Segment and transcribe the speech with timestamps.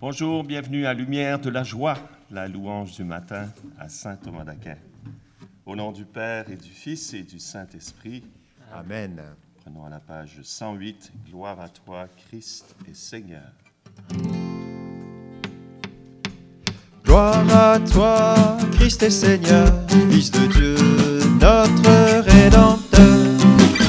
[0.00, 1.96] Bonjour, bienvenue à Lumière de la joie,
[2.30, 4.76] la louange du matin à Saint Thomas d'Aquin.
[5.64, 8.24] Au nom du Père et du Fils et du Saint-Esprit.
[8.72, 9.22] Amen.
[9.62, 13.50] Prenons à la page 108, Gloire à toi, Christ et Seigneur.
[17.04, 18.34] Gloire à toi,
[18.72, 19.68] Christ et Seigneur,
[20.10, 20.74] Fils de Dieu,
[21.40, 23.16] notre Rédempteur.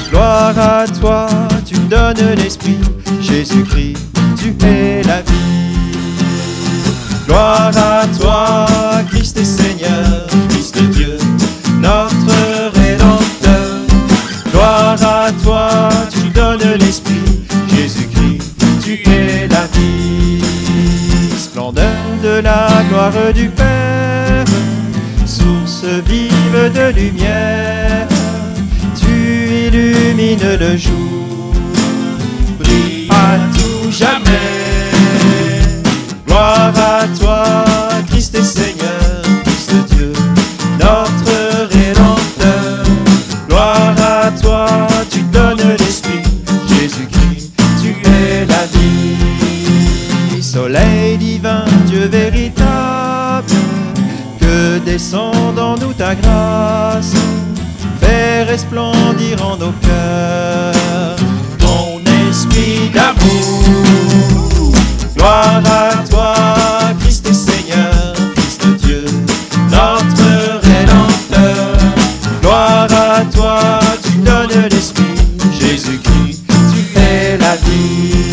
[0.08, 1.28] Gloire à toi,
[1.66, 2.78] tu donnes l'Esprit,
[3.20, 3.98] Jésus-Christ,
[4.38, 5.45] tu es la vie.
[7.26, 8.66] Gloire à toi,
[56.06, 57.14] ta grâce,
[58.00, 61.16] fais resplendir en nos cœurs
[61.58, 64.72] ton esprit d'amour.
[65.16, 66.34] Gloire à toi,
[67.00, 68.14] Christ Seigneur,
[68.62, 69.04] de Dieu,
[69.70, 71.76] notre Rédempteur.
[72.40, 75.18] Gloire à toi, tu donnes l'Esprit,
[75.60, 78.32] Jésus-Christ, tu es la vie.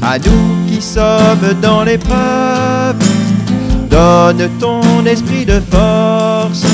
[0.00, 2.63] À nous qui sommes dans l'épreuve,
[3.94, 6.64] donne ton esprit de force,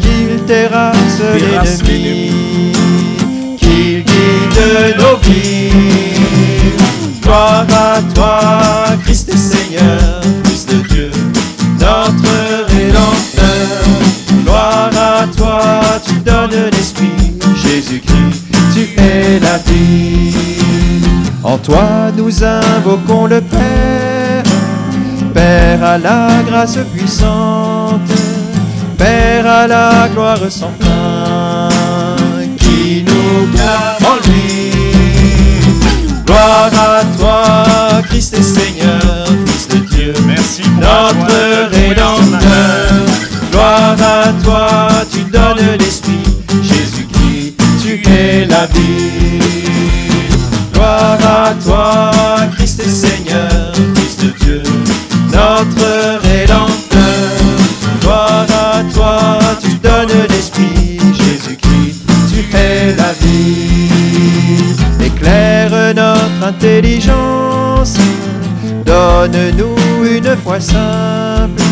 [0.00, 2.72] qu'il terrasse l'ennemi,
[3.58, 5.70] qu'il guide nos vies.
[7.22, 8.40] Gloire à toi,
[9.04, 10.20] Christ et Seigneur,
[10.68, 11.10] de Dieu,
[11.80, 12.34] notre
[12.68, 13.84] Rédempteur.
[14.44, 15.70] Gloire à toi,
[16.06, 18.44] tu donnes l'Esprit, Jésus-Christ,
[18.74, 20.34] tu es la vie.
[21.42, 24.23] En toi nous invoquons le Père
[25.94, 28.10] à la grâce puissante,
[28.98, 31.68] Père à la gloire sans fin,
[32.56, 34.72] qui nous garde en lui.
[36.26, 42.92] Gloire à toi, Christ et Seigneur, Fils de Dieu, Merci pour notre Rédempteur.
[43.52, 46.24] Gloire à toi, tu donnes l'Esprit,
[46.62, 49.38] Jésus-Christ, tu es la vie.
[50.72, 52.10] Gloire à toi,
[52.56, 53.72] Christ et Seigneur,
[55.64, 57.00] notre Rédempteur.
[58.00, 65.04] Gloire à toi, tu donnes l'Esprit, Jésus-Christ, tu es la vie.
[65.04, 67.94] Éclaire notre intelligence,
[68.84, 71.62] donne-nous une foi simple,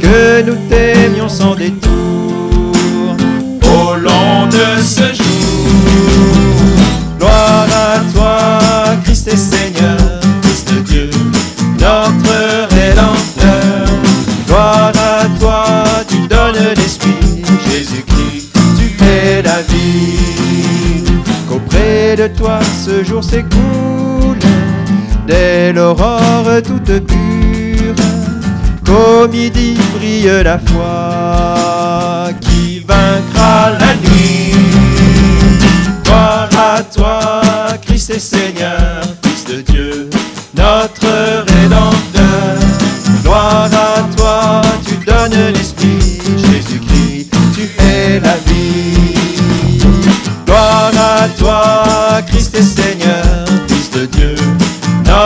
[0.00, 1.90] que nous t'aimions sans détour
[3.64, 5.24] au long de ce jour.
[7.18, 9.97] Gloire à toi, Christ et Seigneur,
[22.16, 24.38] De toi ce jour s'écoule,
[25.26, 27.94] dès l'aurore toute pure,
[28.84, 34.54] qu'au midi brille la foi qui vaincra la nuit.
[36.02, 37.20] Gloire à toi,
[37.82, 38.77] Christ et Seigneur,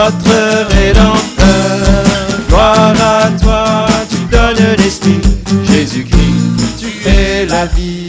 [0.03, 2.47] notre Rédempteur.
[2.47, 5.21] Gloire à toi, tu donnes l'Esprit,
[5.63, 8.01] Jésus-Christ, tu es la vie.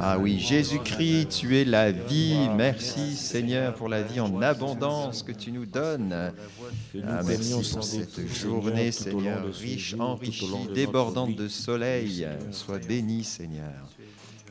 [0.00, 2.48] Ah oui, Jésus-Christ, tu es la vie.
[2.56, 6.12] Merci Seigneur pour la vie en abondance que tu nous donnes.
[6.12, 12.26] Ah, merci pour cette journée, Seigneur, riche, enrichie, débordante de soleil.
[12.50, 13.88] Sois béni, Seigneur.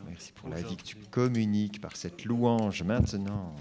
[0.08, 3.56] Merci pour la vie que tu communiques par cette louange maintenant.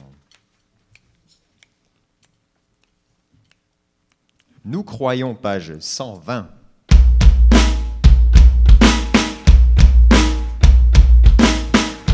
[4.70, 6.46] Nous croyons, page 120.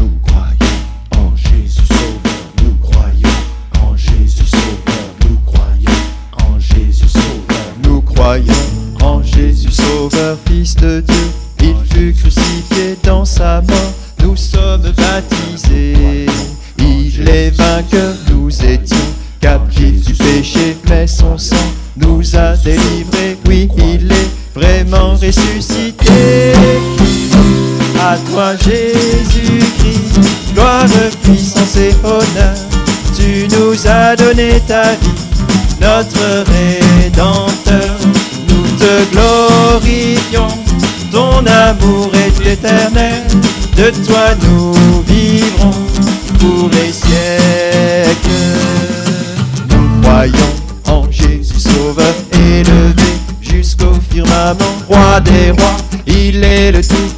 [0.00, 0.56] Nous croyons
[1.18, 2.32] en Jésus Sauveur,
[2.62, 3.28] nous croyons
[3.82, 5.90] en Jésus Sauveur, nous croyons
[6.48, 7.74] en Jésus Sauveur.
[7.82, 8.54] Nous croyons
[9.02, 10.38] en Jésus Sauveur,
[28.36, 30.20] Jésus-Christ,
[30.52, 30.84] gloire,
[31.22, 32.54] puissance et honneur,
[33.16, 35.08] tu nous as donné ta vie,
[35.80, 37.96] notre Rédempteur.
[38.48, 40.48] Nous te glorifions,
[41.10, 43.22] ton amour est éternel,
[43.74, 44.74] de toi nous
[45.08, 45.70] vivrons
[46.38, 48.28] pour les siècles.
[49.70, 50.54] Nous croyons
[50.88, 57.15] en Jésus Sauveur élevé jusqu'au firmament, roi des rois, il est le Tout-Puissant.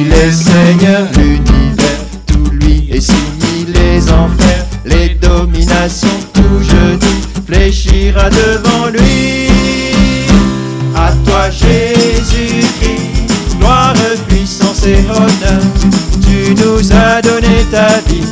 [0.00, 7.00] Il est Seigneur l'univers, tout lui est soumis, les enfers, les dominations, tout genou
[7.46, 9.48] fléchira devant lui.
[10.94, 13.26] À toi Jésus-Christ,
[13.58, 13.92] gloire,
[14.28, 15.62] puissance et honneur,
[16.22, 18.22] tu nous as donné ta vie,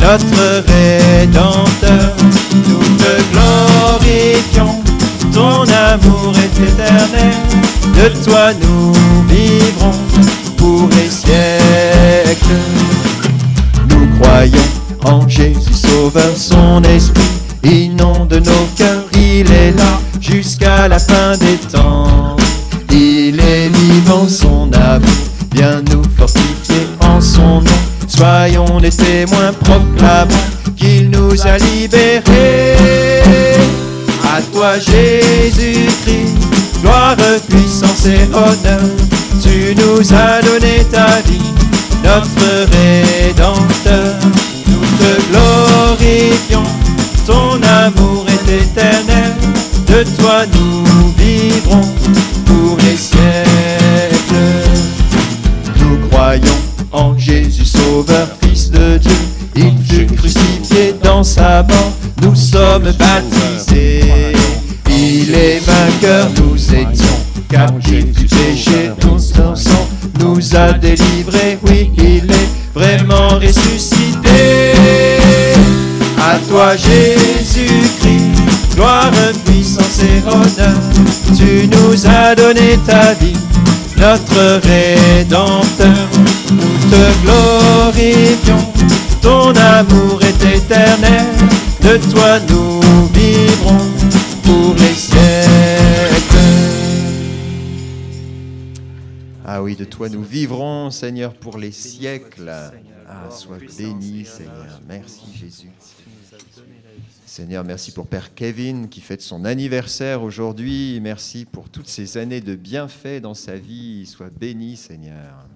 [0.00, 2.16] notre Rédempteur.
[2.54, 4.80] Nous te glorifions,
[5.34, 7.34] ton amour est éternel,
[7.96, 8.94] de toi nous
[9.28, 9.92] vivrons
[10.88, 12.60] les siècles.
[13.90, 14.58] Nous croyons
[15.04, 17.22] en Jésus Sauveur, son esprit
[17.64, 22.36] inonde nos cœurs, il est là jusqu'à la fin des temps.
[22.90, 25.08] Il est vivant, son amour
[25.54, 27.82] vient nous fortifier en son nom.
[28.06, 30.44] Soyons les témoins proclamant
[30.76, 32.76] qu'il nous a libérés.
[34.24, 36.36] À toi Jésus-Christ,
[36.82, 37.16] gloire,
[37.48, 38.80] puissance et honneur,
[39.76, 41.52] nous as donné ta vie,
[42.04, 44.14] notre Rédempteur.
[44.66, 46.64] Nous te glorifions,
[47.26, 49.32] ton amour est éternel,
[49.86, 51.88] de toi nous vivrons
[52.46, 53.20] pour les siècles.
[55.78, 56.60] Nous croyons
[56.92, 59.10] en Jésus Sauveur, Fils de Dieu.
[59.56, 61.92] Il fut crucifié dans sa mort,
[62.22, 63.51] nous sommes baptisés.
[70.82, 71.58] Délivrés.
[71.66, 74.72] Oui, il est vraiment ressuscité.
[76.18, 79.10] À toi Jésus-Christ, gloire,
[79.44, 80.80] puissance et honneur,
[81.36, 83.36] tu nous as donné ta vie,
[83.96, 86.08] notre Rédempteur.
[86.50, 88.72] Nous te glorifions,
[89.20, 90.21] ton amour
[99.92, 102.50] toi nous vivrons, Seigneur, pour les siècles.
[103.06, 104.80] Ah, sois béni, Seigneur.
[104.88, 105.70] Merci, Jésus.
[107.26, 110.98] Seigneur, merci pour Père Kevin qui fête son anniversaire aujourd'hui.
[111.02, 114.06] Merci pour toutes ces années de bienfaits dans sa vie.
[114.06, 115.46] Sois béni, Seigneur.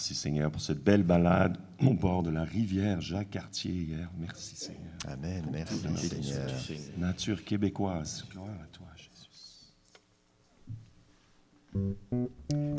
[0.00, 4.10] Te remercie, Seigneur, pour cette belle balade au bord de la rivière Jacques-Cartier hier.
[4.18, 4.92] Merci, Seigneur.
[5.06, 5.44] Amen.
[5.52, 6.50] Merci, Seigneur.
[6.96, 8.24] Nature québécoise.
[8.30, 9.10] Gloire à toi, Jésus.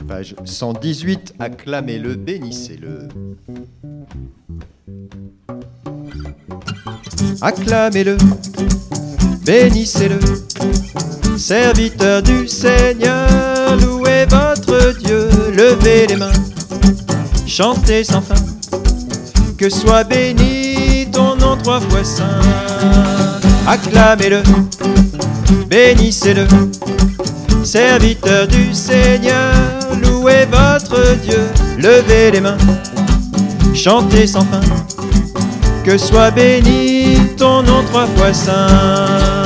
[0.08, 3.08] Page 118, acclamez-le, bénissez-le.
[7.42, 8.18] Acclamez-le,
[9.46, 10.20] bénissez-le,
[11.38, 16.51] serviteur du Seigneur, louez votre Dieu, levez les mains,
[17.52, 18.42] chantez sans fin,
[19.58, 22.40] que soit béni ton nom trois fois saint.
[23.68, 24.42] Acclamez-le,
[25.68, 26.48] bénissez-le,
[27.62, 29.52] serviteur du Seigneur,
[30.02, 31.42] louez votre Dieu,
[31.78, 32.58] levez les mains,
[33.74, 34.62] chantez sans fin,
[35.84, 39.44] que soit béni ton nom trois fois saint.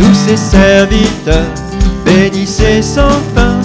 [0.00, 1.46] Tous ses serviteurs,
[2.04, 3.60] bénissez sans fin,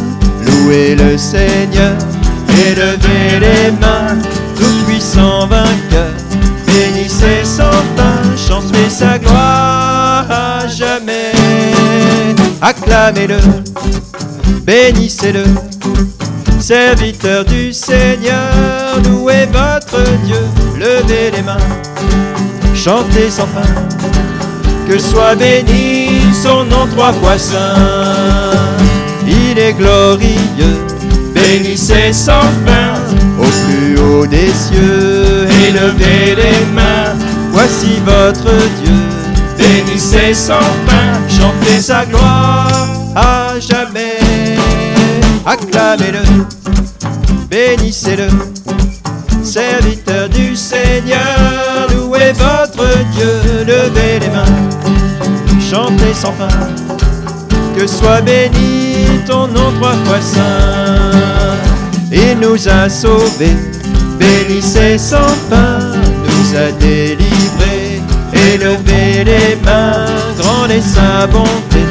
[0.45, 1.93] louez le Seigneur,
[2.57, 4.17] et levez les mains,
[4.55, 6.13] tout puissant vainqueur,
[6.65, 11.31] bénissez sans fin, chantez sa gloire à jamais.
[12.61, 13.37] Acclamez-le,
[14.63, 15.43] bénissez-le,
[16.59, 20.39] serviteur du Seigneur, louez votre Dieu,
[20.79, 21.57] levez les mains,
[22.73, 23.69] chantez sans fin,
[24.87, 27.75] que soit béni son nom trois fois saint.
[29.27, 30.84] Il est glorieux,
[31.45, 32.93] bénissez sans fin,
[33.39, 37.13] au plus haut des cieux, et levez les mains,
[37.51, 38.95] voici votre Dieu,
[39.57, 42.87] bénissez sans fin, chantez sa gloire.
[43.15, 44.17] À jamais.
[45.45, 46.23] Acclamez-le,
[47.49, 48.27] bénissez-le,
[49.43, 56.47] serviteur du Seigneur, louez votre Dieu, levez les mains, chantez sans fin,
[57.85, 61.55] que soit béni ton nom trois fois saint.
[62.11, 63.57] Il nous a sauvés,
[64.17, 65.79] bénissez sans fin,
[66.25, 68.01] nous a délivrés.
[68.33, 70.05] Élevez les mains,
[70.39, 71.83] grande est sa bonté.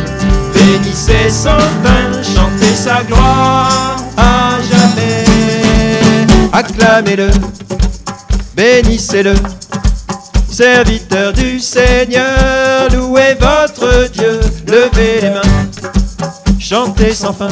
[0.54, 5.24] Bénissez sans fin, chantez sa gloire à jamais.
[6.52, 7.30] Acclamez-le,
[8.56, 9.34] bénissez-le.
[10.54, 15.42] Serviteur du Seigneur, louez votre Dieu, levez les mains,
[16.74, 17.46] chantez sans fin,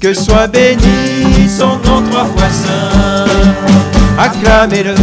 [0.00, 3.26] que soit béni son nom trois fois saint.
[4.18, 4.94] Acclamez-le,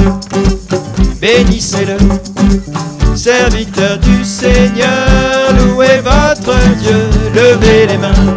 [1.22, 1.96] bénissez-le,
[3.16, 8.36] serviteur du Seigneur, louez votre Dieu, levez les mains,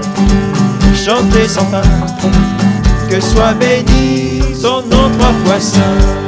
[0.95, 1.83] chantez sans fin,
[3.11, 6.22] que soit béni son nom trois fois saint.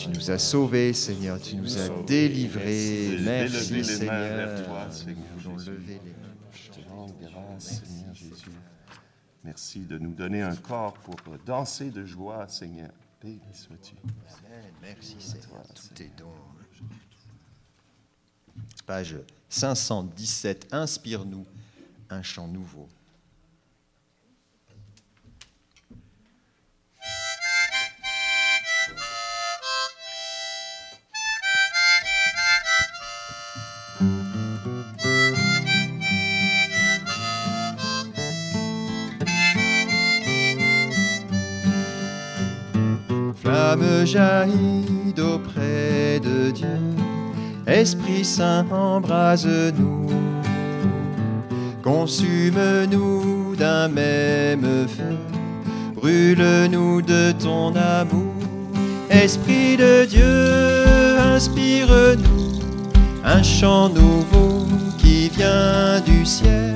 [0.00, 3.18] Tu nous as sauvés, Seigneur, tu nous as délivrés.
[3.20, 4.58] Merci Seigneur.
[5.06, 5.70] Nous voulons Jésus.
[5.70, 6.36] lever les mains.
[6.52, 8.50] Je te rends grâce, Seigneur Jésus.
[9.44, 12.90] Merci de nous donner un corps pour danser de joie, Seigneur.
[13.22, 13.94] Béni sois-tu.
[14.80, 16.32] Merci, Seigneur, tous tes dons.
[18.86, 19.16] Page
[19.50, 20.68] 517.
[20.72, 21.44] Inspire-nous
[22.08, 22.88] un chant nouveau.
[44.10, 46.80] Jaillit d'auprès de Dieu,
[47.66, 50.08] Esprit Saint embrase-nous,
[51.82, 55.16] consume-nous d'un même feu,
[55.94, 58.34] brûle-nous de ton amour.
[59.10, 62.60] Esprit de Dieu, inspire-nous.
[63.24, 64.66] Un chant nouveau
[64.98, 66.74] qui vient du ciel,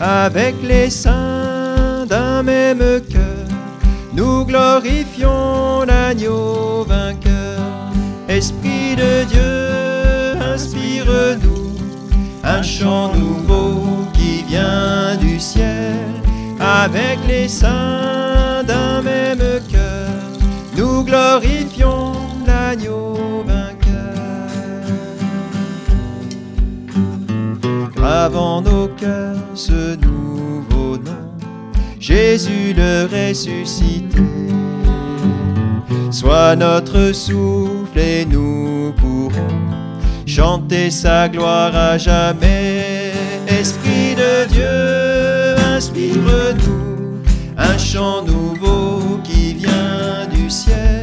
[0.00, 3.35] avec les saints d'un même cœur.
[4.16, 7.60] Nous glorifions l'agneau vainqueur.
[8.28, 11.72] Esprit de Dieu, inspire-nous
[12.42, 15.96] un chant nouveau qui vient du ciel.
[16.58, 20.08] Avec les saints d'un même cœur,
[20.78, 22.12] nous glorifions
[22.46, 24.14] l'agneau vainqueur.
[27.94, 29.36] Grave en nos cœurs.
[32.08, 34.22] Jésus le ressuscité.
[36.12, 39.58] Sois notre souffle et nous pourrons
[40.24, 43.10] chanter sa gloire à jamais.
[43.48, 47.22] Esprit de Dieu, inspire-nous
[47.58, 51.02] un chant nouveau qui vient du ciel.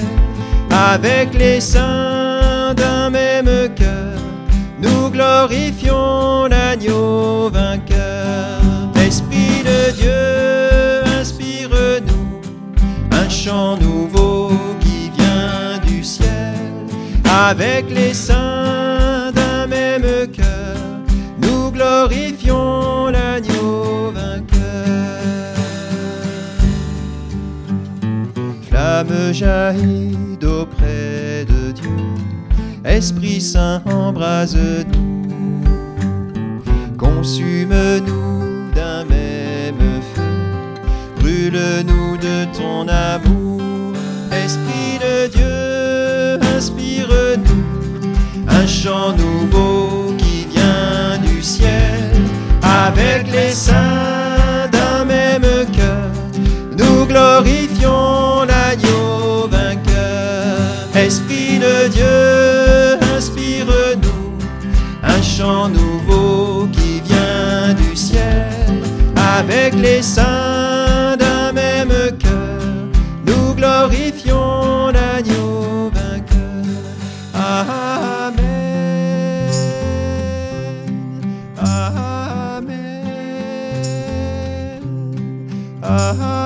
[0.72, 4.22] Avec les saints d'un même cœur,
[4.81, 8.62] nous glorifions l'agneau vainqueur.
[9.05, 10.52] Esprit de Dieu,
[13.44, 16.56] chant nouveau qui vient du ciel.
[17.30, 20.78] Avec les saints d'un même cœur,
[21.42, 25.56] nous glorifions l'agneau vainqueur.
[28.70, 32.00] Flamme jaillit d'auprès de Dieu,
[32.86, 35.64] Esprit Saint embrase-nous,
[36.98, 40.22] consume-nous d'un même feu,
[41.20, 43.23] brûle-nous de ton amour.
[44.44, 47.64] Esprit de Dieu, inspire-nous
[48.50, 52.12] un chant nouveau qui vient du ciel,
[52.62, 56.12] avec les saints d'un même cœur.
[56.78, 60.60] Nous glorifions l'agneau vainqueur.
[60.94, 64.34] Esprit de Dieu, inspire-nous
[65.04, 68.50] un chant nouveau qui vient du ciel.
[69.40, 70.52] Avec les saints
[85.94, 86.43] Amen.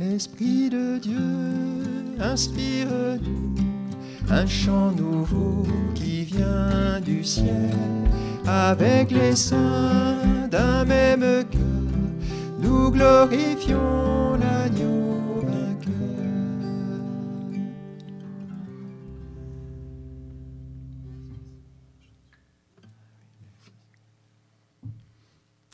[0.00, 3.54] Esprit de Dieu, inspire-nous
[4.30, 5.64] un chant nouveau
[5.94, 7.93] qui vient du ciel.
[8.46, 11.60] Avec les saints d'un même cœur,
[12.58, 15.92] nous glorifions l'agneau vainqueur.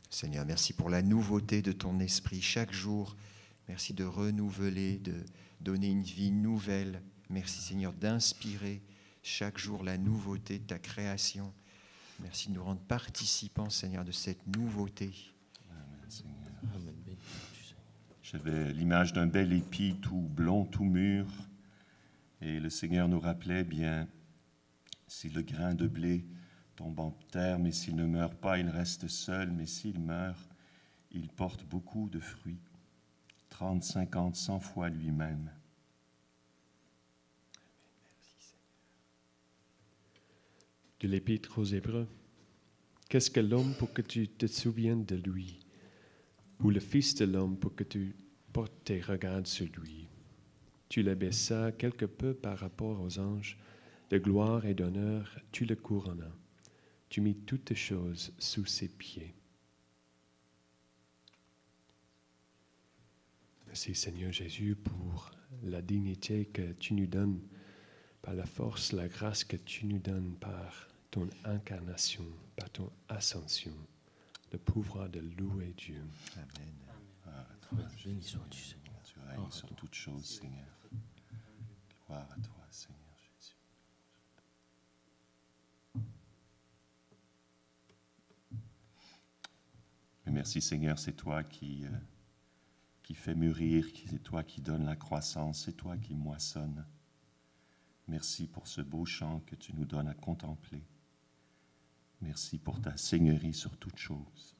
[0.09, 3.17] Seigneur, merci pour la nouveauté de ton esprit chaque jour.
[3.67, 5.15] Merci de renouveler, de
[5.61, 7.03] donner une vie nouvelle.
[7.31, 8.81] Merci Seigneur d'inspirer
[9.23, 11.53] chaque jour la nouveauté de ta création.
[12.23, 15.13] Merci de nous rendre participants, Seigneur, de cette nouveauté.
[15.71, 16.37] Amen, Seigneur.
[18.23, 21.27] J'avais l'image d'un bel épi tout blond, tout mûr.
[22.41, 24.07] Et le Seigneur nous rappelait bien,
[25.09, 26.25] si le grain de blé
[26.77, 30.49] tombe en terre, mais s'il ne meurt pas, il reste seul, mais s'il meurt,
[31.11, 32.61] il porte beaucoup de fruits,
[33.49, 35.51] 30, 50, 100 fois lui-même.
[41.01, 42.07] De l'Épître aux Hébreux.
[43.09, 45.59] Qu'est-ce que l'homme pour que tu te souviennes de lui?
[46.61, 48.15] Ou le Fils de l'homme pour que tu
[48.53, 50.09] portes tes regards sur lui?
[50.89, 53.59] Tu l'abaissas quelque peu par rapport aux anges.
[54.11, 56.37] De gloire et d'honneur, tu le couronnas.
[57.09, 59.35] Tu mis toutes choses sous ses pieds.
[63.69, 65.31] Merci Seigneur Jésus pour
[65.63, 67.41] la dignité que tu nous donnes,
[68.21, 72.25] par la force, la grâce que tu nous donnes par ton incarnation,
[72.57, 73.75] par ton ascension,
[74.53, 76.03] le pouvoir de louer Dieu.
[76.37, 76.75] Amen.
[77.23, 79.03] Gloire à toi, Béni sois-tu, Seigneur.
[79.05, 80.67] Tu règnes sur toutes choses, Seigneur.
[82.07, 83.57] Gloire à toi, Seigneur Jésus.
[90.27, 91.91] Mais merci, Seigneur, c'est toi qui, euh,
[93.03, 96.87] qui fais mûrir, c'est toi qui donne la croissance, c'est toi qui moissonne.
[98.07, 100.85] Merci pour ce beau chant que tu nous donnes à contempler.
[102.23, 104.55] Merci pour ta seigneurie sur toutes choses.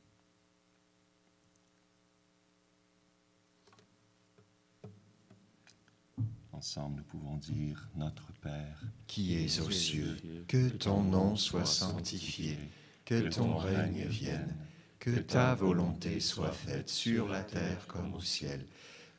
[6.53, 12.59] Ensemble, nous pouvons dire Notre Père, Qui es aux cieux, que ton nom soit sanctifié,
[13.05, 14.57] que ton règne vienne,
[14.99, 18.67] que ta volonté soit faite sur la terre comme au ciel.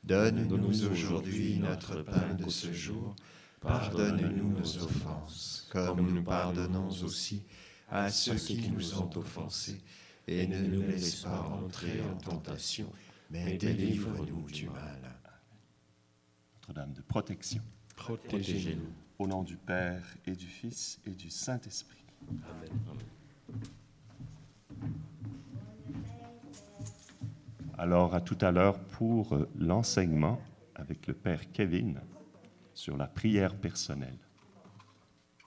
[0.04, 3.16] Donne-nous aujourd'hui notre pain de ce jour.
[3.60, 7.44] Pardonne-nous nos offenses, comme nous pardonnons aussi
[7.92, 9.82] à ceux qui nous ont offensés.
[10.28, 12.88] Et ne nous laisse pas entrer en tentation,
[13.30, 15.00] mais délivre-nous du mal.
[16.56, 17.62] Notre-Dame de protection,
[17.96, 18.94] Protégez-nous.
[19.20, 22.06] au nom du Père et du Fils et du Saint-Esprit.
[27.78, 30.40] Alors, à tout à l'heure pour l'enseignement
[30.76, 32.00] avec le Père Kevin
[32.74, 34.18] sur la prière personnelle.